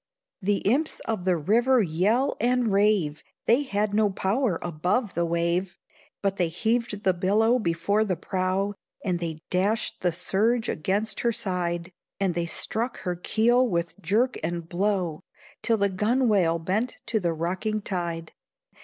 The 0.41 0.63
imps 0.67 0.99
of 1.01 1.25
the 1.25 1.37
river 1.37 1.83
yell 1.83 2.35
and 2.39 2.71
rave; 2.71 3.21
They 3.45 3.61
had 3.61 3.93
no 3.93 4.09
power 4.09 4.57
above 4.63 5.13
the 5.13 5.27
wave, 5.27 5.77
But 6.23 6.37
they 6.37 6.47
heaved 6.47 7.03
the 7.03 7.13
billow 7.13 7.59
before 7.59 8.03
the 8.03 8.15
prow, 8.15 8.73
And 9.05 9.19
they 9.19 9.37
dashed 9.51 10.01
the 10.01 10.11
surge 10.11 10.67
against 10.69 11.19
her 11.19 11.31
side, 11.31 11.91
And 12.19 12.33
they 12.33 12.47
struck 12.47 13.01
her 13.01 13.15
keel 13.15 13.67
with 13.67 14.01
jerk 14.01 14.39
and 14.41 14.67
blow, 14.67 15.21
Till 15.61 15.77
the 15.77 15.87
gunwale 15.87 16.57
bent 16.57 16.97
to 17.05 17.19
the 17.19 17.33
rocking 17.33 17.79
tide. 17.79 18.31